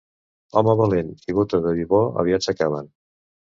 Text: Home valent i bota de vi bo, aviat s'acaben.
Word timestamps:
Home 0.61 0.73
valent 0.79 1.11
i 1.33 1.37
bota 1.41 1.61
de 1.67 1.75
vi 1.81 1.87
bo, 1.93 2.01
aviat 2.25 2.49
s'acaben. 2.49 2.93